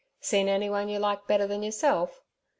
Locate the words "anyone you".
0.49-0.97